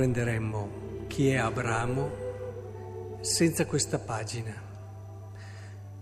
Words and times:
Comprenderemmo 0.00 1.04
chi 1.08 1.28
è 1.28 1.36
Abramo 1.36 3.18
senza 3.20 3.66
questa 3.66 3.98
pagina. 3.98 4.54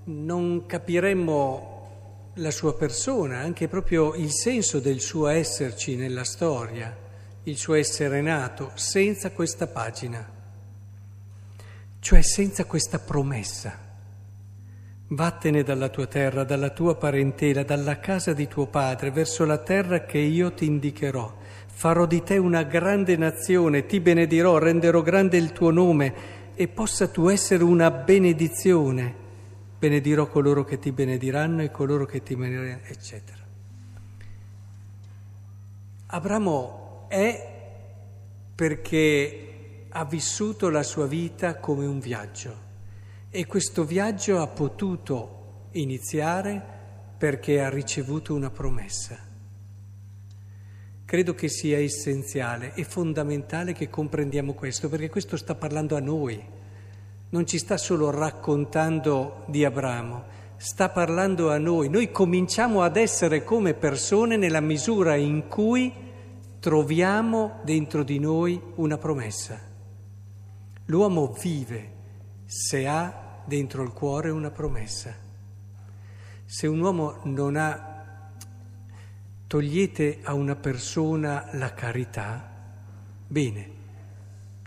Non 0.04 0.66
capiremmo 0.66 2.30
la 2.34 2.52
sua 2.52 2.76
persona, 2.76 3.40
anche 3.40 3.66
proprio 3.66 4.14
il 4.14 4.30
senso 4.30 4.78
del 4.78 5.00
suo 5.00 5.26
esserci 5.26 5.96
nella 5.96 6.22
storia, 6.22 6.96
il 7.42 7.56
suo 7.56 7.74
essere 7.74 8.20
nato, 8.20 8.70
senza 8.74 9.32
questa 9.32 9.66
pagina, 9.66 10.24
cioè 11.98 12.22
senza 12.22 12.66
questa 12.66 13.00
promessa. 13.00 13.76
Vattene 15.08 15.64
dalla 15.64 15.88
tua 15.88 16.06
terra, 16.06 16.44
dalla 16.44 16.70
tua 16.70 16.94
parentela, 16.94 17.64
dalla 17.64 17.98
casa 17.98 18.32
di 18.32 18.46
tuo 18.46 18.68
padre, 18.68 19.10
verso 19.10 19.44
la 19.44 19.58
terra 19.58 20.04
che 20.04 20.18
io 20.18 20.52
ti 20.52 20.66
indicherò. 20.66 21.37
Farò 21.78 22.06
di 22.06 22.24
te 22.24 22.36
una 22.38 22.64
grande 22.64 23.16
nazione, 23.16 23.86
ti 23.86 24.00
benedirò, 24.00 24.58
renderò 24.58 25.00
grande 25.00 25.36
il 25.36 25.52
tuo 25.52 25.70
nome 25.70 26.12
e 26.56 26.66
possa 26.66 27.06
tu 27.06 27.28
essere 27.28 27.62
una 27.62 27.88
benedizione 27.92 29.14
benedirò 29.78 30.26
coloro 30.26 30.64
che 30.64 30.80
ti 30.80 30.90
benediranno 30.90 31.62
e 31.62 31.70
coloro 31.70 32.04
che 32.04 32.24
ti 32.24 32.34
benediranno, 32.34 32.82
eccetera. 32.82 33.38
Abramo 36.06 37.04
è 37.06 37.60
perché 38.56 39.86
ha 39.88 40.04
vissuto 40.04 40.70
la 40.70 40.82
sua 40.82 41.06
vita 41.06 41.58
come 41.58 41.86
un 41.86 42.00
viaggio 42.00 42.56
e 43.30 43.46
questo 43.46 43.84
viaggio 43.84 44.40
ha 44.40 44.48
potuto 44.48 45.68
iniziare 45.74 46.60
perché 47.16 47.60
ha 47.60 47.68
ricevuto 47.68 48.34
una 48.34 48.50
promessa. 48.50 49.27
Credo 51.08 51.34
che 51.34 51.48
sia 51.48 51.78
essenziale 51.78 52.74
e 52.74 52.84
fondamentale 52.84 53.72
che 53.72 53.88
comprendiamo 53.88 54.52
questo, 54.52 54.90
perché 54.90 55.08
questo 55.08 55.38
sta 55.38 55.54
parlando 55.54 55.96
a 55.96 56.00
noi 56.00 56.38
non 57.30 57.46
ci 57.46 57.56
sta 57.56 57.78
solo 57.78 58.10
raccontando 58.10 59.44
di 59.46 59.64
Abramo, 59.64 60.24
sta 60.58 60.90
parlando 60.90 61.50
a 61.50 61.56
noi. 61.56 61.88
Noi 61.88 62.10
cominciamo 62.10 62.82
ad 62.82 62.98
essere 62.98 63.42
come 63.42 63.72
persone 63.72 64.36
nella 64.36 64.60
misura 64.60 65.14
in 65.14 65.48
cui 65.48 65.90
troviamo 66.60 67.60
dentro 67.62 68.02
di 68.02 68.18
noi 68.18 68.60
una 68.74 68.98
promessa. 68.98 69.58
L'uomo 70.84 71.34
vive 71.40 71.90
se 72.44 72.86
ha 72.86 73.40
dentro 73.46 73.82
il 73.82 73.92
cuore 73.92 74.28
una 74.28 74.50
promessa. 74.50 75.14
Se 76.44 76.66
un 76.66 76.80
uomo 76.80 77.20
non 77.22 77.56
ha, 77.56 77.87
togliete 79.48 80.20
a 80.22 80.34
una 80.34 80.54
persona 80.54 81.48
la 81.54 81.74
carità, 81.74 82.48
bene, 83.26 83.70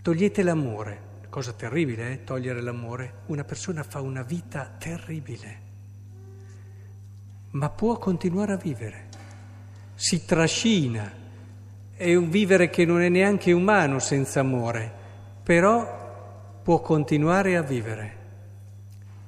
togliete 0.02 0.42
l'amore 0.42 1.10
cosa 1.32 1.54
terribile, 1.54 2.12
eh? 2.12 2.24
togliere 2.24 2.60
l'amore. 2.60 3.20
Una 3.28 3.42
persona 3.42 3.82
fa 3.82 4.02
una 4.02 4.20
vita 4.20 4.70
terribile, 4.78 5.60
ma 7.52 7.70
può 7.70 7.96
continuare 7.96 8.52
a 8.52 8.56
vivere, 8.56 9.08
si 9.94 10.26
trascina, 10.26 11.10
è 11.96 12.14
un 12.14 12.28
vivere 12.28 12.68
che 12.68 12.84
non 12.84 13.00
è 13.00 13.08
neanche 13.08 13.50
umano 13.52 13.98
senza 13.98 14.40
amore, 14.40 14.92
però 15.42 16.60
può 16.62 16.82
continuare 16.82 17.56
a 17.56 17.62
vivere. 17.62 18.20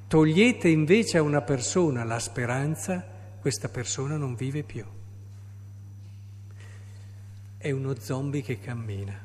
Togliete 0.07 0.69
invece 0.69 1.17
a 1.17 1.23
una 1.23 1.41
persona 1.41 2.05
la 2.05 2.19
speranza, 2.19 3.03
questa 3.41 3.71
persona 3.71 4.19
non 4.19 4.35
vive 4.35 4.63
più. 4.63 4.85
È 7.65 7.71
uno 7.71 7.95
zombie 7.99 8.43
che 8.43 8.61
cammina. 8.61 9.19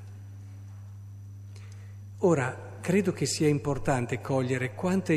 Ora, 2.20 2.78
credo 2.80 3.12
che 3.12 3.26
sia 3.26 3.50
importante 3.50 4.22
cogliere 4.22 4.76
quanto 4.76 5.12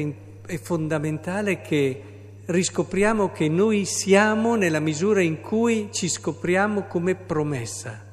è 0.45 0.59
fondamentale 0.59 1.61
che 1.61 2.03
riscopriamo 2.45 3.31
che 3.31 3.49
noi 3.49 3.85
siamo 3.85 4.57
nella 4.57 4.81
misura 4.81 5.21
in 5.23 5.41
cui 5.41 5.91
ci 5.93 6.09
scopriamo 6.09 6.89
come 6.89 7.15
promessa, 7.15 8.05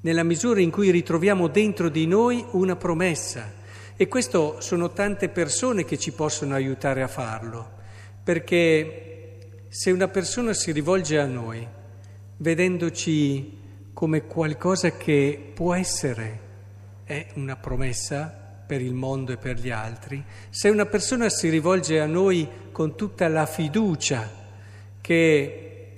nella 0.00 0.22
misura 0.22 0.60
in 0.60 0.70
cui 0.70 0.90
ritroviamo 0.90 1.46
dentro 1.48 1.90
di 1.90 2.06
noi 2.06 2.42
una 2.52 2.76
promessa. 2.76 3.52
E 3.94 4.08
questo 4.08 4.62
sono 4.62 4.90
tante 4.92 5.28
persone 5.28 5.84
che 5.84 5.98
ci 5.98 6.12
possono 6.12 6.54
aiutare 6.54 7.02
a 7.02 7.08
farlo, 7.08 7.72
perché 8.24 9.66
se 9.68 9.90
una 9.90 10.08
persona 10.08 10.54
si 10.54 10.72
rivolge 10.72 11.18
a 11.18 11.26
noi 11.26 11.76
vedendoci 12.38 13.57
come 13.98 14.26
qualcosa 14.26 14.92
che 14.92 15.50
può 15.52 15.74
essere 15.74 16.38
è 17.02 17.26
una 17.34 17.56
promessa 17.56 18.32
per 18.64 18.80
il 18.80 18.94
mondo 18.94 19.32
e 19.32 19.38
per 19.38 19.58
gli 19.58 19.70
altri, 19.70 20.22
se 20.50 20.68
una 20.68 20.86
persona 20.86 21.28
si 21.28 21.48
rivolge 21.48 21.98
a 21.98 22.06
noi 22.06 22.48
con 22.70 22.94
tutta 22.94 23.26
la 23.26 23.44
fiducia 23.44 24.30
che 25.00 25.88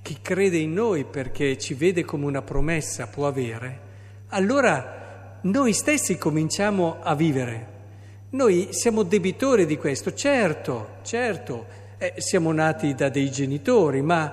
chi 0.00 0.20
crede 0.22 0.56
in 0.56 0.72
noi 0.72 1.04
perché 1.04 1.58
ci 1.58 1.74
vede 1.74 2.02
come 2.02 2.24
una 2.24 2.40
promessa 2.40 3.06
può 3.08 3.26
avere, 3.26 3.80
allora 4.28 5.38
noi 5.42 5.74
stessi 5.74 6.16
cominciamo 6.16 6.96
a 7.02 7.14
vivere. 7.14 7.66
Noi 8.30 8.68
siamo 8.70 9.02
debitori 9.02 9.66
di 9.66 9.76
questo, 9.76 10.14
certo, 10.14 10.94
certo, 11.02 11.66
eh, 11.98 12.14
siamo 12.16 12.52
nati 12.52 12.94
da 12.94 13.10
dei 13.10 13.30
genitori, 13.30 14.00
ma 14.00 14.32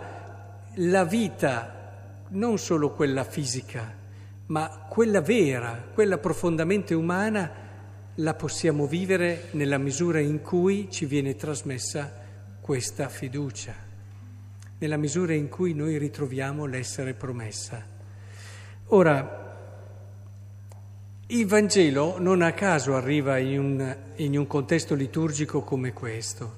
la 0.75 1.03
vita, 1.03 1.78
non 2.29 2.57
solo 2.57 2.91
quella 2.91 3.23
fisica, 3.23 3.95
ma 4.47 4.85
quella 4.89 5.21
vera, 5.21 5.89
quella 5.93 6.17
profondamente 6.17 6.93
umana, 6.93 7.67
la 8.15 8.33
possiamo 8.33 8.85
vivere 8.85 9.47
nella 9.51 9.77
misura 9.77 10.19
in 10.19 10.41
cui 10.41 10.87
ci 10.89 11.05
viene 11.05 11.35
trasmessa 11.35 12.11
questa 12.59 13.07
fiducia, 13.07 13.73
nella 14.77 14.97
misura 14.97 15.33
in 15.33 15.49
cui 15.49 15.73
noi 15.73 15.97
ritroviamo 15.97 16.65
l'essere 16.65 17.13
promessa. 17.13 17.83
Ora, 18.87 19.47
il 21.27 21.45
Vangelo 21.45 22.19
non 22.19 22.41
a 22.41 22.53
caso 22.53 22.95
arriva 22.95 23.37
in 23.37 23.59
un, 23.59 23.97
in 24.15 24.37
un 24.37 24.47
contesto 24.47 24.95
liturgico 24.95 25.61
come 25.61 25.93
questo, 25.93 26.57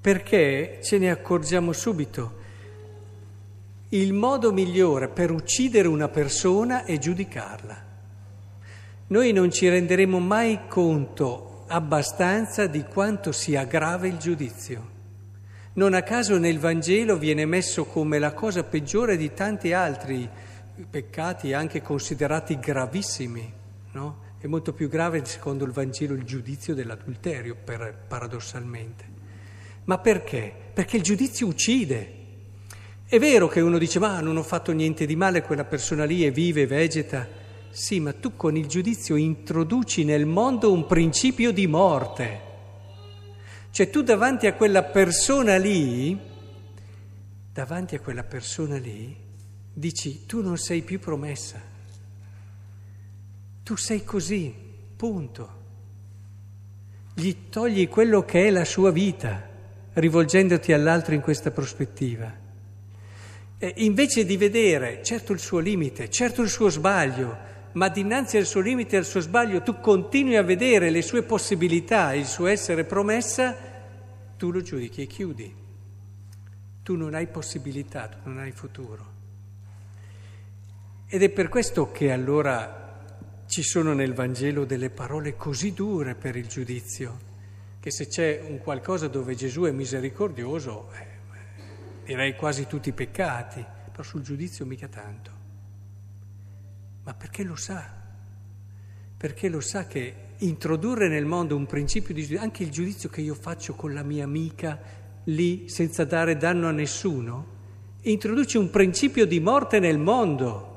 perché 0.00 0.80
ce 0.82 0.98
ne 0.98 1.10
accorgiamo 1.10 1.72
subito 1.72 2.39
il 3.92 4.12
modo 4.12 4.52
migliore 4.52 5.08
per 5.08 5.32
uccidere 5.32 5.88
una 5.88 6.08
persona 6.08 6.84
è 6.84 6.96
giudicarla. 6.96 7.88
Noi 9.08 9.32
non 9.32 9.50
ci 9.50 9.68
renderemo 9.68 10.20
mai 10.20 10.68
conto 10.68 11.64
abbastanza 11.66 12.68
di 12.68 12.84
quanto 12.84 13.32
sia 13.32 13.64
grave 13.64 14.06
il 14.06 14.18
giudizio. 14.18 14.98
Non 15.72 15.94
a 15.94 16.02
caso 16.02 16.38
nel 16.38 16.60
Vangelo 16.60 17.18
viene 17.18 17.44
messo 17.46 17.84
come 17.84 18.20
la 18.20 18.32
cosa 18.32 18.62
peggiore 18.62 19.16
di 19.16 19.32
tanti 19.34 19.72
altri 19.72 20.28
peccati 20.88 21.52
anche 21.52 21.82
considerati 21.82 22.60
gravissimi, 22.60 23.52
no? 23.92 24.28
È 24.38 24.46
molto 24.46 24.72
più 24.72 24.88
grave 24.88 25.24
secondo 25.24 25.64
il 25.64 25.72
Vangelo 25.72 26.14
il 26.14 26.22
giudizio 26.22 26.74
dell'adulterio, 26.74 27.56
per, 27.56 28.04
paradossalmente. 28.06 29.04
Ma 29.84 29.98
perché? 29.98 30.54
Perché 30.72 30.96
il 30.96 31.02
giudizio 31.02 31.48
uccide. 31.48 32.18
È 33.10 33.18
vero 33.18 33.48
che 33.48 33.58
uno 33.58 33.76
dice 33.76 33.98
ma 33.98 34.20
non 34.20 34.36
ho 34.36 34.42
fatto 34.44 34.70
niente 34.70 35.04
di 35.04 35.16
male, 35.16 35.42
quella 35.42 35.64
persona 35.64 36.04
lì 36.04 36.22
è 36.22 36.30
viva 36.30 36.60
e 36.60 36.66
vegeta. 36.68 37.26
Sì, 37.68 37.98
ma 37.98 38.12
tu 38.12 38.36
con 38.36 38.56
il 38.56 38.68
giudizio 38.68 39.16
introduci 39.16 40.04
nel 40.04 40.26
mondo 40.26 40.72
un 40.72 40.86
principio 40.86 41.50
di 41.50 41.66
morte. 41.66 42.40
Cioè 43.72 43.90
tu 43.90 44.02
davanti 44.02 44.46
a 44.46 44.54
quella 44.54 44.84
persona 44.84 45.56
lì, 45.56 46.16
davanti 47.52 47.96
a 47.96 48.00
quella 48.00 48.22
persona 48.22 48.78
lì, 48.78 49.16
dici 49.74 50.24
tu 50.24 50.40
non 50.40 50.56
sei 50.56 50.82
più 50.82 51.00
promessa. 51.00 51.60
Tu 53.64 53.76
sei 53.76 54.04
così, 54.04 54.54
punto. 54.94 55.58
Gli 57.14 57.34
togli 57.50 57.88
quello 57.88 58.24
che 58.24 58.46
è 58.46 58.50
la 58.50 58.64
sua 58.64 58.92
vita, 58.92 59.48
rivolgendoti 59.94 60.72
all'altro 60.72 61.12
in 61.12 61.20
questa 61.20 61.50
prospettiva. 61.50 62.39
Eh, 63.62 63.74
invece 63.76 64.24
di 64.24 64.38
vedere 64.38 65.02
certo 65.04 65.34
il 65.34 65.38
suo 65.38 65.58
limite, 65.58 66.08
certo 66.08 66.40
il 66.40 66.48
suo 66.48 66.70
sbaglio, 66.70 67.36
ma 67.72 67.90
dinanzi 67.90 68.38
al 68.38 68.46
suo 68.46 68.62
limite 68.62 68.96
e 68.96 69.00
al 69.00 69.04
suo 69.04 69.20
sbaglio 69.20 69.60
tu 69.60 69.80
continui 69.80 70.36
a 70.36 70.42
vedere 70.42 70.88
le 70.88 71.02
sue 71.02 71.22
possibilità, 71.24 72.14
il 72.14 72.24
suo 72.24 72.46
essere 72.46 72.84
promessa, 72.84 73.54
tu 74.38 74.50
lo 74.50 74.62
giudichi 74.62 75.02
e 75.02 75.06
chiudi. 75.06 75.54
Tu 76.82 76.96
non 76.96 77.12
hai 77.12 77.26
possibilità, 77.26 78.08
tu 78.08 78.16
non 78.24 78.38
hai 78.38 78.50
futuro. 78.52 79.12
Ed 81.06 81.22
è 81.22 81.28
per 81.28 81.50
questo 81.50 81.90
che 81.92 82.12
allora 82.12 83.04
ci 83.44 83.62
sono 83.62 83.92
nel 83.92 84.14
Vangelo 84.14 84.64
delle 84.64 84.88
parole 84.88 85.36
così 85.36 85.74
dure 85.74 86.14
per 86.14 86.34
il 86.34 86.46
giudizio, 86.46 87.18
che 87.78 87.90
se 87.90 88.06
c'è 88.06 88.40
un 88.42 88.58
qualcosa 88.60 89.06
dove 89.06 89.34
Gesù 89.34 89.64
è 89.64 89.70
misericordioso, 89.70 90.90
eh, 90.94 91.19
direi 92.10 92.34
quasi 92.34 92.66
tutti 92.66 92.88
i 92.88 92.92
peccati, 92.92 93.64
però 93.88 94.02
sul 94.02 94.22
giudizio 94.22 94.66
mica 94.66 94.88
tanto. 94.88 95.30
ma 97.04 97.14
perché 97.14 97.44
lo 97.44 97.54
sa, 97.56 97.88
perché 99.16 99.48
lo 99.48 99.60
sa 99.60 99.86
che 99.86 100.14
introdurre 100.38 101.08
nel 101.08 101.24
mondo 101.24 101.56
un 101.56 101.66
principio 101.66 102.12
di 102.12 102.22
giudizio, 102.22 102.42
anche 102.44 102.62
il 102.64 102.70
giudizio 102.70 103.08
che 103.08 103.20
io 103.20 103.34
faccio 103.34 103.74
con 103.74 103.94
la 103.94 104.02
mia 104.02 104.24
amica 104.24 104.78
lì 105.24 105.68
senza 105.68 106.04
dare 106.04 106.36
danno 106.36 106.68
a 106.68 106.72
nessuno, 106.72 107.58
introduce 108.02 108.58
un 108.58 108.70
principio 108.70 109.24
di 109.24 109.38
morte 109.40 109.78
nel 109.78 109.98
mondo. 109.98 110.68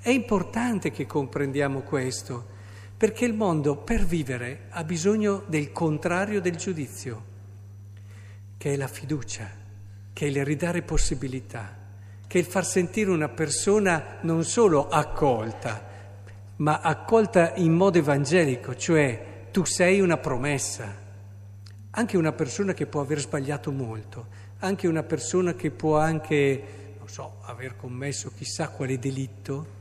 È 0.00 0.10
importante 0.10 0.90
che 0.90 1.06
comprendiamo 1.06 1.80
questo, 1.80 2.46
perché 2.96 3.24
il 3.24 3.34
mondo 3.34 3.76
per 3.76 4.04
vivere 4.04 4.66
ha 4.70 4.84
bisogno 4.84 5.44
del 5.46 5.72
contrario 5.72 6.40
del 6.40 6.56
giudizio, 6.56 7.24
che 8.56 8.72
è 8.72 8.76
la 8.76 8.88
fiducia, 8.88 9.59
che 10.12 10.26
è 10.26 10.28
il 10.28 10.44
ridare 10.44 10.82
possibilità, 10.82 11.76
che 12.26 12.38
è 12.38 12.40
il 12.40 12.46
far 12.46 12.64
sentire 12.64 13.10
una 13.10 13.28
persona 13.28 14.18
non 14.22 14.44
solo 14.44 14.88
accolta, 14.88 15.88
ma 16.56 16.80
accolta 16.80 17.54
in 17.54 17.72
modo 17.72 17.98
evangelico, 17.98 18.76
cioè 18.76 19.48
tu 19.50 19.64
sei 19.64 20.00
una 20.00 20.18
promessa. 20.18 21.08
Anche 21.92 22.16
una 22.16 22.32
persona 22.32 22.72
che 22.72 22.86
può 22.86 23.00
aver 23.00 23.18
sbagliato 23.18 23.72
molto, 23.72 24.26
anche 24.58 24.86
una 24.86 25.02
persona 25.02 25.54
che 25.54 25.70
può 25.70 25.98
anche, 25.98 26.62
non 26.98 27.08
so, 27.08 27.38
aver 27.42 27.76
commesso 27.76 28.30
chissà 28.36 28.68
quale 28.68 28.98
delitto, 28.98 29.78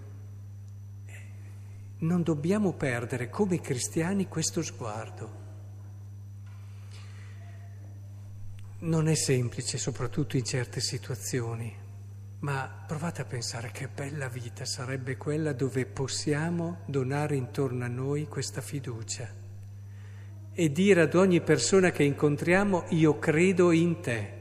non 1.99 2.23
dobbiamo 2.23 2.71
perdere 2.73 3.29
come 3.29 3.59
cristiani 3.59 4.27
questo 4.27 4.63
sguardo. 4.63 5.47
Non 8.81 9.09
è 9.09 9.13
semplice, 9.13 9.77
soprattutto 9.77 10.37
in 10.37 10.45
certe 10.45 10.79
situazioni, 10.79 11.75
ma 12.39 12.85
provate 12.87 13.21
a 13.21 13.25
pensare 13.25 13.71
che 13.73 13.89
bella 13.89 14.29
vita 14.29 14.63
sarebbe 14.63 15.17
quella 15.17 15.51
dove 15.51 15.85
possiamo 15.85 16.77
donare 16.85 17.35
intorno 17.35 17.83
a 17.83 17.89
noi 17.89 18.25
questa 18.29 18.61
fiducia 18.61 19.27
e 20.53 20.71
dire 20.71 21.01
ad 21.01 21.13
ogni 21.15 21.41
persona 21.41 21.91
che 21.91 22.03
incontriamo 22.03 22.85
io 22.91 23.19
credo 23.19 23.71
in 23.71 23.99
te. 23.99 24.33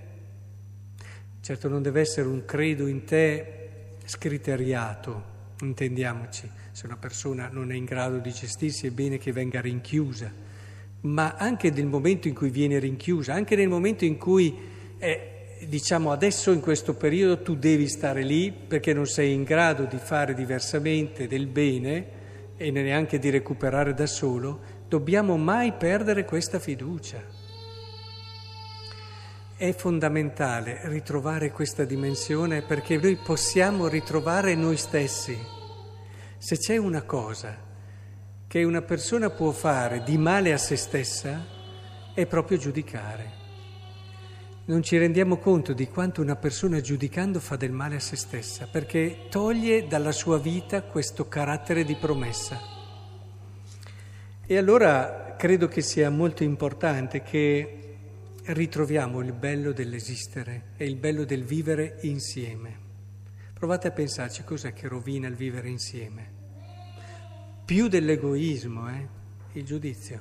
Certo 1.40 1.68
non 1.68 1.82
deve 1.82 2.02
essere 2.02 2.28
un 2.28 2.44
credo 2.44 2.86
in 2.86 3.04
te 3.04 3.96
scriteriato, 4.04 5.24
intendiamoci, 5.62 6.48
se 6.70 6.86
una 6.86 6.96
persona 6.96 7.48
non 7.48 7.72
è 7.72 7.74
in 7.74 7.84
grado 7.84 8.18
di 8.18 8.30
gestirsi 8.30 8.86
è 8.86 8.90
bene 8.92 9.18
che 9.18 9.32
venga 9.32 9.60
rinchiusa, 9.60 10.32
ma 11.00 11.34
anche 11.36 11.70
nel 11.70 11.86
momento 11.86 12.28
in 12.28 12.34
cui 12.34 12.50
viene 12.50 12.78
rinchiusa, 12.78 13.32
anche 13.32 13.54
nel 13.54 13.68
momento 13.68 14.04
in 14.04 14.18
cui 14.18 14.56
è, 14.98 15.56
diciamo 15.66 16.10
adesso 16.10 16.50
in 16.50 16.60
questo 16.60 16.94
periodo 16.94 17.42
tu 17.42 17.54
devi 17.54 17.88
stare 17.88 18.22
lì 18.22 18.52
perché 18.52 18.92
non 18.92 19.06
sei 19.06 19.32
in 19.32 19.44
grado 19.44 19.84
di 19.84 19.98
fare 19.98 20.34
diversamente 20.34 21.26
del 21.26 21.46
bene 21.46 22.16
e 22.56 22.70
neanche 22.70 23.18
di 23.18 23.30
recuperare 23.30 23.94
da 23.94 24.06
solo, 24.06 24.60
dobbiamo 24.88 25.36
mai 25.36 25.72
perdere 25.72 26.24
questa 26.24 26.58
fiducia. 26.58 27.22
È 29.56 29.72
fondamentale 29.72 30.80
ritrovare 30.84 31.52
questa 31.52 31.84
dimensione 31.84 32.62
perché 32.62 32.96
noi 32.96 33.16
possiamo 33.16 33.86
ritrovare 33.86 34.54
noi 34.54 34.76
stessi. 34.76 35.36
Se 36.38 36.56
c'è 36.56 36.76
una 36.76 37.02
cosa 37.02 37.67
che 38.48 38.64
una 38.64 38.80
persona 38.80 39.28
può 39.28 39.50
fare 39.50 40.02
di 40.02 40.16
male 40.16 40.54
a 40.54 40.56
se 40.56 40.76
stessa, 40.76 41.44
è 42.14 42.24
proprio 42.24 42.56
giudicare. 42.56 43.36
Non 44.64 44.82
ci 44.82 44.96
rendiamo 44.96 45.36
conto 45.36 45.74
di 45.74 45.86
quanto 45.86 46.22
una 46.22 46.34
persona 46.34 46.80
giudicando 46.80 47.40
fa 47.40 47.56
del 47.56 47.72
male 47.72 47.96
a 47.96 48.00
se 48.00 48.16
stessa, 48.16 48.66
perché 48.66 49.26
toglie 49.28 49.86
dalla 49.86 50.12
sua 50.12 50.38
vita 50.38 50.82
questo 50.82 51.28
carattere 51.28 51.84
di 51.84 51.94
promessa. 51.96 52.58
E 54.46 54.56
allora 54.56 55.34
credo 55.36 55.68
che 55.68 55.82
sia 55.82 56.08
molto 56.08 56.42
importante 56.42 57.22
che 57.22 57.96
ritroviamo 58.46 59.20
il 59.20 59.34
bello 59.34 59.72
dell'esistere 59.72 60.68
e 60.78 60.86
il 60.86 60.96
bello 60.96 61.26
del 61.26 61.44
vivere 61.44 61.98
insieme. 62.00 62.86
Provate 63.52 63.88
a 63.88 63.92
pensarci 63.92 64.42
cos'è 64.42 64.72
che 64.72 64.88
rovina 64.88 65.28
il 65.28 65.34
vivere 65.34 65.68
insieme. 65.68 66.37
Più 67.68 67.88
dell'egoismo, 67.88 68.88
eh? 68.88 69.06
il 69.52 69.64
giudizio. 69.66 70.20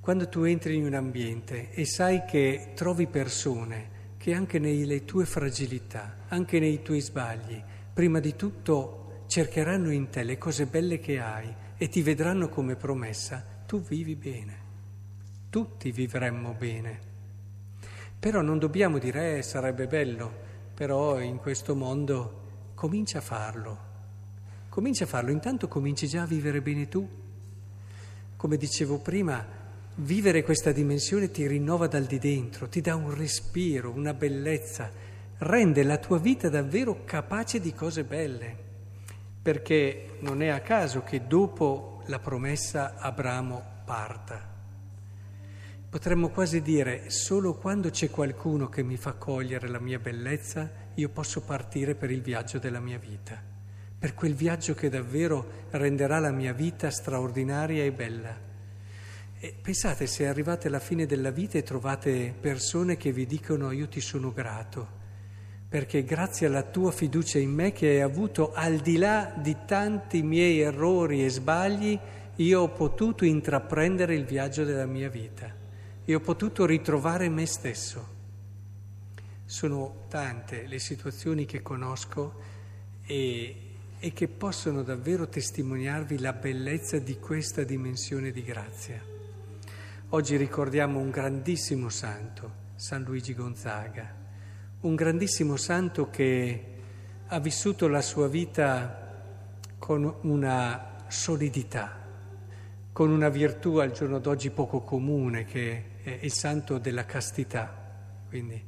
Quando 0.00 0.28
tu 0.28 0.42
entri 0.42 0.74
in 0.74 0.86
un 0.86 0.94
ambiente 0.94 1.70
e 1.70 1.86
sai 1.86 2.24
che 2.24 2.72
trovi 2.74 3.06
persone 3.06 4.16
che 4.16 4.34
anche 4.34 4.58
nelle 4.58 5.04
tue 5.04 5.24
fragilità, 5.24 6.24
anche 6.26 6.58
nei 6.58 6.82
tuoi 6.82 6.98
sbagli, 6.98 7.62
prima 7.94 8.18
di 8.18 8.34
tutto 8.34 9.26
cercheranno 9.28 9.92
in 9.92 10.10
te 10.10 10.24
le 10.24 10.38
cose 10.38 10.66
belle 10.66 10.98
che 10.98 11.20
hai 11.20 11.54
e 11.76 11.88
ti 11.88 12.02
vedranno 12.02 12.48
come 12.48 12.74
promessa, 12.74 13.62
tu 13.64 13.80
vivi 13.80 14.16
bene 14.16 14.62
tutti 15.52 15.92
vivremmo 15.92 16.54
bene. 16.58 16.98
Però 18.18 18.40
non 18.40 18.58
dobbiamo 18.58 18.96
dire 18.96 19.36
eh, 19.36 19.42
sarebbe 19.42 19.86
bello, 19.86 20.32
però 20.72 21.20
in 21.20 21.36
questo 21.36 21.74
mondo 21.74 22.72
comincia 22.74 23.18
a 23.18 23.20
farlo. 23.20 23.91
Comincia 24.72 25.04
a 25.04 25.06
farlo, 25.06 25.30
intanto 25.32 25.68
cominci 25.68 26.08
già 26.08 26.22
a 26.22 26.26
vivere 26.26 26.62
bene 26.62 26.88
tu. 26.88 27.06
Come 28.36 28.56
dicevo 28.56 29.00
prima, 29.00 29.44
vivere 29.96 30.42
questa 30.42 30.72
dimensione 30.72 31.30
ti 31.30 31.46
rinnova 31.46 31.88
dal 31.88 32.04
di 32.04 32.18
dentro, 32.18 32.70
ti 32.70 32.80
dà 32.80 32.94
un 32.94 33.14
respiro, 33.14 33.90
una 33.90 34.14
bellezza, 34.14 34.90
rende 35.40 35.82
la 35.82 35.98
tua 35.98 36.18
vita 36.18 36.48
davvero 36.48 37.04
capace 37.04 37.60
di 37.60 37.74
cose 37.74 38.04
belle. 38.04 38.56
Perché 39.42 40.16
non 40.20 40.40
è 40.40 40.48
a 40.48 40.60
caso 40.60 41.02
che 41.02 41.26
dopo 41.26 42.02
la 42.06 42.18
promessa 42.18 42.96
Abramo 42.96 43.62
parta. 43.84 44.40
Potremmo 45.90 46.30
quasi 46.30 46.62
dire, 46.62 47.10
solo 47.10 47.56
quando 47.56 47.90
c'è 47.90 48.08
qualcuno 48.08 48.70
che 48.70 48.82
mi 48.82 48.96
fa 48.96 49.12
cogliere 49.12 49.68
la 49.68 49.80
mia 49.80 49.98
bellezza, 49.98 50.70
io 50.94 51.10
posso 51.10 51.42
partire 51.42 51.94
per 51.94 52.10
il 52.10 52.22
viaggio 52.22 52.58
della 52.58 52.80
mia 52.80 52.96
vita, 52.96 53.51
per 54.02 54.14
quel 54.14 54.34
viaggio 54.34 54.74
che 54.74 54.88
davvero 54.88 55.68
renderà 55.70 56.18
la 56.18 56.32
mia 56.32 56.52
vita 56.52 56.90
straordinaria 56.90 57.84
e 57.84 57.92
bella. 57.92 58.36
E 59.38 59.54
pensate 59.62 60.08
se 60.08 60.26
arrivate 60.26 60.66
alla 60.66 60.80
fine 60.80 61.06
della 61.06 61.30
vita 61.30 61.56
e 61.56 61.62
trovate 61.62 62.34
persone 62.40 62.96
che 62.96 63.12
vi 63.12 63.26
dicono 63.26 63.70
io 63.70 63.86
ti 63.86 64.00
sono 64.00 64.32
grato, 64.32 64.88
perché 65.68 66.02
grazie 66.02 66.48
alla 66.48 66.64
tua 66.64 66.90
fiducia 66.90 67.38
in 67.38 67.52
me 67.52 67.70
che 67.70 67.90
hai 67.90 68.00
avuto 68.00 68.52
al 68.52 68.78
di 68.78 68.96
là 68.96 69.32
di 69.36 69.56
tanti 69.66 70.20
miei 70.22 70.58
errori 70.58 71.24
e 71.24 71.30
sbagli, 71.30 71.96
io 72.34 72.60
ho 72.60 72.70
potuto 72.70 73.24
intraprendere 73.24 74.16
il 74.16 74.24
viaggio 74.24 74.64
della 74.64 74.86
mia 74.86 75.08
vita 75.08 75.48
e 76.04 76.12
ho 76.12 76.20
potuto 76.20 76.66
ritrovare 76.66 77.28
me 77.28 77.46
stesso. 77.46 78.04
Sono 79.44 80.06
tante 80.08 80.66
le 80.66 80.80
situazioni 80.80 81.44
che 81.44 81.62
conosco 81.62 82.34
e, 83.06 83.70
e 84.04 84.12
che 84.12 84.26
possono 84.26 84.82
davvero 84.82 85.28
testimoniarvi 85.28 86.18
la 86.18 86.32
bellezza 86.32 86.98
di 86.98 87.20
questa 87.20 87.62
dimensione 87.62 88.32
di 88.32 88.42
grazia. 88.42 89.00
Oggi 90.08 90.36
ricordiamo 90.36 90.98
un 90.98 91.10
grandissimo 91.10 91.88
santo, 91.88 92.52
San 92.74 93.04
Luigi 93.04 93.32
Gonzaga, 93.32 94.12
un 94.80 94.96
grandissimo 94.96 95.56
santo 95.56 96.10
che 96.10 96.64
ha 97.28 97.38
vissuto 97.38 97.86
la 97.86 98.00
sua 98.00 98.26
vita 98.26 99.22
con 99.78 100.12
una 100.22 101.04
solidità, 101.06 101.96
con 102.92 103.08
una 103.08 103.28
virtù 103.28 103.76
al 103.76 103.92
giorno 103.92 104.18
d'oggi 104.18 104.50
poco 104.50 104.80
comune 104.80 105.44
che 105.44 105.84
è 106.02 106.18
il 106.22 106.32
santo 106.32 106.78
della 106.78 107.04
castità, 107.04 107.72
quindi 108.28 108.60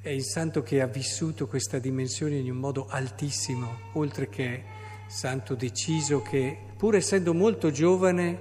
è 0.00 0.08
il 0.08 0.24
santo 0.24 0.62
che 0.62 0.80
ha 0.80 0.86
vissuto 0.86 1.46
questa 1.46 1.78
dimensione 1.78 2.36
in 2.36 2.50
un 2.50 2.56
modo 2.56 2.86
altissimo, 2.88 3.90
oltre 3.92 4.30
che 4.30 4.76
santo 5.08 5.54
deciso 5.54 6.22
che 6.22 6.56
pur 6.76 6.94
essendo 6.94 7.34
molto 7.34 7.70
giovane, 7.70 8.38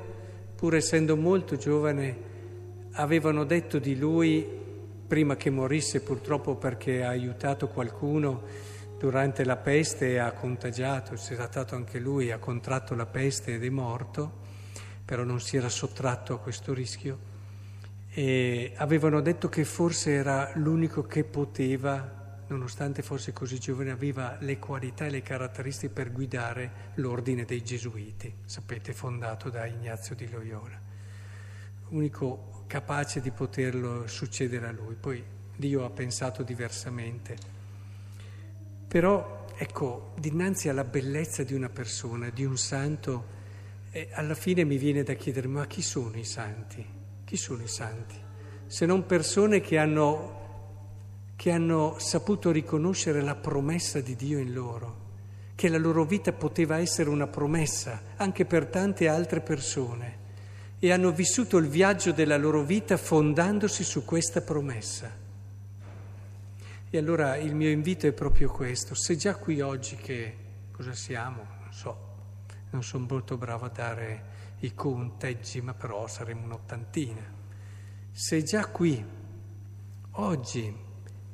pur 0.56 0.76
essendo 0.76 1.16
molto 1.16 1.56
giovane, 1.56 2.26
avevano 2.92 3.46
detto 3.46 3.80
di 3.80 3.98
lui, 3.98 4.46
prima 5.08 5.36
che 5.38 5.50
morisse 5.50 6.02
purtroppo 6.02 6.56
perché 6.56 7.04
ha 7.04 7.10
aiutato 7.10 7.70
qualcuno 7.70 8.44
durante 9.00 9.46
la 9.46 9.56
peste 9.56 10.12
e 10.12 10.18
ha 10.18 10.32
contagiato, 10.34 11.16
si 11.16 11.34
è 11.34 11.36
trattato 11.36 11.76
anche 11.76 12.00
lui, 12.00 12.32
ha 12.32 12.40
contratto 12.40 12.96
la 12.96 13.06
peste 13.06 13.54
ed 13.54 13.64
è 13.64 13.70
morto, 13.70 14.46
però 15.06 15.24
non 15.24 15.40
si 15.40 15.56
era 15.56 15.70
sottratto 15.70 16.34
a 16.34 16.40
questo 16.40 16.74
rischio. 16.74 17.36
E 18.10 18.74
avevano 18.76 19.22
detto 19.22 19.48
che 19.48 19.64
forse 19.64 20.12
era 20.12 20.52
l'unico 20.56 21.04
che 21.04 21.24
poteva, 21.24 22.17
nonostante 22.48 23.02
fosse 23.02 23.34
così 23.34 23.60
giovane, 23.60 23.92
aveva 23.92 24.38
le 24.40 24.60
qualità 24.60 25.06
e 25.06 25.10
le 25.10 25.22
caratteristiche 25.22 25.94
per 25.94 26.12
guidare 26.12 26.92
l'ordine 26.96 27.46
dei 27.46 27.64
Gesuiti, 27.64 28.34
sapete, 28.46 28.94
fondato 28.94 29.50
da 29.50 29.66
Ignazio 29.66 30.16
di 30.16 30.30
Loyola. 30.30 30.80
Unico 31.90 32.64
capace 32.68 33.22
di 33.22 33.32
poterlo 33.32 34.08
succedere 34.08 34.68
a 34.68 34.72
lui. 34.72 34.96
Poi 34.96 35.24
Dio 35.56 35.86
ha 35.86 35.90
pensato 35.90 36.44
diversamente. 36.44 37.36
Però 38.88 39.46
ecco, 39.56 40.14
dinanzi 40.20 40.70
alla 40.70 40.84
bellezza 40.84 41.44
di 41.44 41.54
una 41.54 41.70
persona, 41.70 42.30
di 42.30 42.46
un 42.46 42.58
santo, 42.58 43.36
eh, 43.92 44.10
alla 44.14 44.36
fine 44.36 44.64
mi 44.64 44.78
viene 44.78 45.04
da 45.04 45.14
chiedermi, 45.14 45.54
ma 45.54 45.66
chi 45.66 45.82
sono 45.82 46.16
i 46.18 46.24
santi? 46.24 46.86
Chi 47.26 47.38
sono 47.38 47.64
i 47.64 47.68
santi? 47.68 48.16
Se 48.68 48.86
non 48.86 49.06
persone 49.06 49.60
che 49.62 49.78
hanno, 49.78 50.47
che 51.38 51.52
hanno 51.52 52.00
saputo 52.00 52.50
riconoscere 52.50 53.22
la 53.22 53.36
promessa 53.36 54.02
di 54.02 54.16
Dio 54.16 54.40
in 54.40 54.54
loro, 54.54 55.06
che 55.54 55.70
la 55.70 55.78
loro 55.78 56.04
vita 56.04 56.34
poteva 56.34 56.80
essere 56.80 57.10
una 57.10 57.28
promessa 57.28 58.02
anche 58.16 58.46
per 58.46 58.66
tante 58.66 59.08
altre 59.08 59.42
persone 59.42 60.26
e 60.80 60.92
hanno 60.92 61.12
vissuto 61.12 61.58
il 61.58 61.68
viaggio 61.68 62.12
della 62.12 62.38
loro 62.38 62.64
vita 62.64 62.98
fondandosi 62.98 63.84
su 63.84 64.04
questa 64.04 64.42
promessa. 64.42 65.16
E 66.90 66.98
allora 66.98 67.36
il 67.38 67.54
mio 67.54 67.70
invito 67.70 68.08
è 68.08 68.14
proprio 68.14 68.50
questo, 68.50 68.96
se 68.96 69.16
già 69.16 69.36
qui 69.36 69.62
oggi 69.62 69.96
che 69.96 70.36
cosa 70.72 70.94
siamo, 70.94 71.46
non 71.62 71.72
so, 71.72 71.98
non 72.72 72.84
sono 72.84 73.06
molto 73.08 73.38
bravo 73.38 73.66
a 73.66 73.70
dare 73.70 74.24
i 74.62 74.74
conteggi, 74.74 75.62
ma 75.62 75.76
però 75.76 76.08
saremo 76.08 76.46
un'ottantina, 76.46 77.22
se 78.12 78.42
già 78.42 78.66
qui 78.66 79.06
oggi 80.12 80.86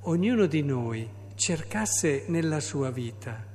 ognuno 0.03 0.45
di 0.47 0.63
noi 0.63 1.09
cercasse 1.35 2.25
nella 2.27 2.59
sua 2.59 2.91
vita 2.91 3.51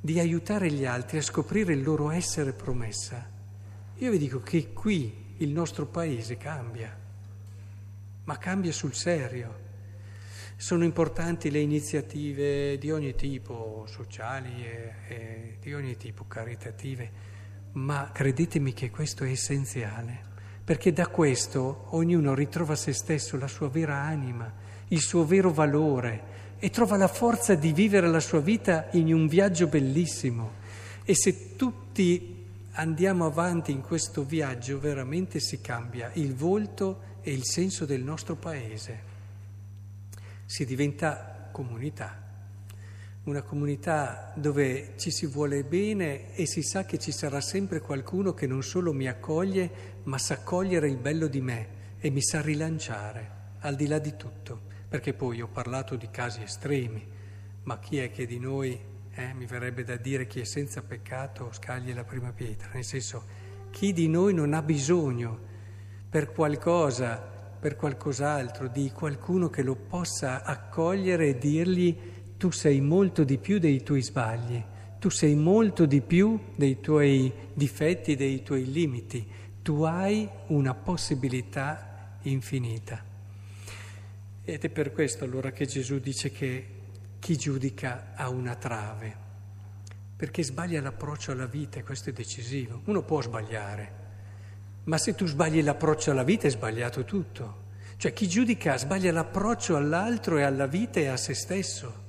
di 0.00 0.18
aiutare 0.18 0.70
gli 0.70 0.84
altri 0.84 1.18
a 1.18 1.22
scoprire 1.22 1.74
il 1.74 1.82
loro 1.82 2.10
essere 2.10 2.52
promessa, 2.52 3.30
io 3.96 4.10
vi 4.10 4.18
dico 4.18 4.40
che 4.40 4.72
qui 4.72 5.34
il 5.38 5.50
nostro 5.50 5.86
paese 5.86 6.36
cambia, 6.36 6.96
ma 8.24 8.38
cambia 8.38 8.72
sul 8.72 8.94
serio. 8.94 9.60
Sono 10.56 10.82
importanti 10.82 11.50
le 11.50 11.60
iniziative 11.60 12.78
di 12.78 12.90
ogni 12.90 13.14
tipo, 13.14 13.84
sociali 13.88 14.64
e, 14.64 14.94
e 15.08 15.56
di 15.60 15.72
ogni 15.72 15.96
tipo, 15.96 16.24
caritative, 16.26 17.10
ma 17.72 18.10
credetemi 18.12 18.72
che 18.72 18.90
questo 18.90 19.22
è 19.24 19.30
essenziale, 19.30 20.20
perché 20.64 20.92
da 20.92 21.06
questo 21.06 21.86
ognuno 21.90 22.34
ritrova 22.34 22.74
se 22.74 22.92
stesso, 22.92 23.36
la 23.36 23.48
sua 23.48 23.68
vera 23.68 24.00
anima, 24.00 24.52
il 24.92 25.00
suo 25.00 25.24
vero 25.24 25.50
valore 25.50 26.30
e 26.58 26.70
trova 26.70 26.96
la 26.96 27.08
forza 27.08 27.54
di 27.54 27.72
vivere 27.72 28.08
la 28.08 28.20
sua 28.20 28.40
vita 28.40 28.88
in 28.92 29.12
un 29.12 29.26
viaggio 29.26 29.66
bellissimo. 29.66 30.60
E 31.04 31.14
se 31.14 31.56
tutti 31.56 32.44
andiamo 32.72 33.26
avanti 33.26 33.72
in 33.72 33.80
questo 33.80 34.22
viaggio, 34.22 34.78
veramente 34.78 35.40
si 35.40 35.60
cambia 35.60 36.10
il 36.14 36.34
volto 36.34 37.10
e 37.22 37.32
il 37.32 37.44
senso 37.44 37.84
del 37.84 38.02
nostro 38.02 38.36
paese. 38.36 39.10
Si 40.44 40.64
diventa 40.64 41.48
comunità, 41.50 42.20
una 43.24 43.42
comunità 43.42 44.32
dove 44.36 44.92
ci 44.98 45.10
si 45.10 45.26
vuole 45.26 45.64
bene 45.64 46.34
e 46.34 46.46
si 46.46 46.62
sa 46.62 46.84
che 46.84 46.98
ci 46.98 47.12
sarà 47.12 47.40
sempre 47.40 47.80
qualcuno 47.80 48.34
che 48.34 48.46
non 48.46 48.62
solo 48.62 48.92
mi 48.92 49.08
accoglie, 49.08 49.70
ma 50.04 50.18
sa 50.18 50.42
cogliere 50.42 50.88
il 50.88 50.98
bello 50.98 51.26
di 51.26 51.40
me 51.40 51.68
e 51.98 52.10
mi 52.10 52.22
sa 52.22 52.40
rilanciare, 52.40 53.30
al 53.60 53.74
di 53.74 53.86
là 53.86 53.98
di 53.98 54.16
tutto, 54.16 54.70
perché 54.92 55.14
poi 55.14 55.40
ho 55.40 55.48
parlato 55.48 55.96
di 55.96 56.10
casi 56.10 56.42
estremi, 56.42 57.02
ma 57.62 57.78
chi 57.78 57.96
è 57.96 58.10
che 58.10 58.26
di 58.26 58.38
noi, 58.38 58.78
eh, 59.14 59.32
mi 59.32 59.46
verrebbe 59.46 59.84
da 59.84 59.96
dire 59.96 60.26
chi 60.26 60.40
è 60.40 60.44
senza 60.44 60.82
peccato, 60.82 61.48
scagli 61.50 61.94
la 61.94 62.04
prima 62.04 62.30
pietra, 62.32 62.68
nel 62.74 62.84
senso 62.84 63.24
chi 63.70 63.94
di 63.94 64.06
noi 64.06 64.34
non 64.34 64.52
ha 64.52 64.60
bisogno 64.60 65.38
per 66.10 66.30
qualcosa 66.32 67.30
per 67.58 67.76
qualcos'altro, 67.76 68.68
di 68.68 68.90
qualcuno 68.90 69.48
che 69.48 69.62
lo 69.62 69.76
possa 69.76 70.42
accogliere 70.42 71.28
e 71.28 71.38
dirgli 71.38 71.96
tu 72.36 72.50
sei 72.50 72.82
molto 72.82 73.24
di 73.24 73.38
più 73.38 73.58
dei 73.58 73.82
tuoi 73.82 74.02
sbagli, 74.02 74.62
tu 74.98 75.08
sei 75.08 75.36
molto 75.36 75.86
di 75.86 76.02
più 76.02 76.38
dei 76.54 76.80
tuoi 76.80 77.32
difetti, 77.54 78.14
dei 78.14 78.42
tuoi 78.42 78.70
limiti, 78.70 79.26
tu 79.62 79.84
hai 79.84 80.28
una 80.48 80.74
possibilità 80.74 82.18
infinita. 82.24 83.11
Ed 84.44 84.64
è 84.64 84.68
per 84.70 84.92
questo 84.92 85.22
allora 85.22 85.52
che 85.52 85.66
Gesù 85.66 86.00
dice 86.00 86.32
che 86.32 86.66
chi 87.20 87.36
giudica 87.36 88.12
ha 88.16 88.28
una 88.28 88.56
trave, 88.56 89.16
perché 90.16 90.42
sbaglia 90.42 90.80
l'approccio 90.80 91.30
alla 91.30 91.46
vita 91.46 91.78
e 91.78 91.84
questo 91.84 92.10
è 92.10 92.12
decisivo. 92.12 92.80
Uno 92.86 93.02
può 93.02 93.22
sbagliare, 93.22 93.92
ma 94.84 94.98
se 94.98 95.14
tu 95.14 95.26
sbagli 95.26 95.62
l'approccio 95.62 96.10
alla 96.10 96.24
vita 96.24 96.48
è 96.48 96.50
sbagliato 96.50 97.04
tutto. 97.04 97.60
Cioè 97.96 98.12
chi 98.12 98.26
giudica 98.26 98.76
sbaglia 98.76 99.12
l'approccio 99.12 99.76
all'altro 99.76 100.38
e 100.38 100.42
alla 100.42 100.66
vita 100.66 100.98
e 100.98 101.06
a 101.06 101.16
se 101.16 101.34
stesso. 101.34 102.02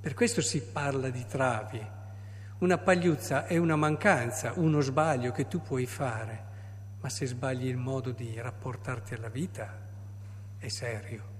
Per 0.00 0.14
questo 0.14 0.40
si 0.40 0.60
parla 0.62 1.10
di 1.10 1.24
travi. 1.24 1.80
Una 2.58 2.78
pagliuzza 2.78 3.46
è 3.46 3.56
una 3.56 3.76
mancanza, 3.76 4.52
uno 4.56 4.80
sbaglio 4.80 5.30
che 5.30 5.46
tu 5.46 5.62
puoi 5.62 5.86
fare, 5.86 6.44
ma 7.00 7.08
se 7.08 7.24
sbagli 7.26 7.68
il 7.68 7.76
modo 7.76 8.10
di 8.10 8.34
rapportarti 8.40 9.14
alla 9.14 9.28
vita 9.28 9.78
è 10.58 10.66
serio. 10.66 11.31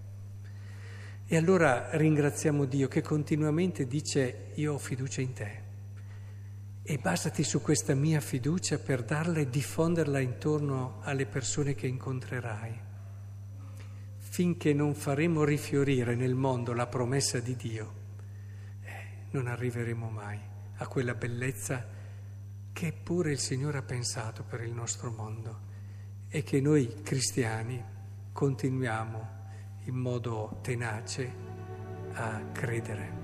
E 1.26 1.36
allora 1.36 1.96
ringraziamo 1.96 2.64
Dio 2.64 2.88
che 2.88 3.00
continuamente 3.00 3.86
dice 3.86 4.50
io 4.54 4.74
ho 4.74 4.78
fiducia 4.78 5.20
in 5.20 5.32
te 5.32 5.62
e 6.84 6.98
basati 6.98 7.44
su 7.44 7.62
questa 7.62 7.94
mia 7.94 8.20
fiducia 8.20 8.78
per 8.78 9.04
darla 9.04 9.38
e 9.38 9.48
diffonderla 9.48 10.18
intorno 10.18 10.98
alle 11.02 11.26
persone 11.26 11.74
che 11.74 11.86
incontrerai. 11.86 12.90
Finché 14.18 14.72
non 14.72 14.94
faremo 14.94 15.44
rifiorire 15.44 16.16
nel 16.16 16.34
mondo 16.34 16.72
la 16.72 16.86
promessa 16.86 17.38
di 17.38 17.54
Dio, 17.54 17.94
eh, 18.82 18.90
non 19.30 19.46
arriveremo 19.46 20.08
mai 20.10 20.38
a 20.76 20.86
quella 20.88 21.14
bellezza 21.14 21.86
che 22.72 22.92
pure 22.92 23.30
il 23.30 23.38
Signore 23.38 23.78
ha 23.78 23.82
pensato 23.82 24.42
per 24.42 24.62
il 24.62 24.72
nostro 24.72 25.10
mondo 25.10 25.70
e 26.28 26.42
che 26.42 26.60
noi 26.60 27.02
cristiani 27.02 27.80
continuiamo 28.32 29.40
in 29.84 29.94
modo 29.96 30.58
tenace 30.62 31.32
a 32.14 32.42
credere. 32.52 33.21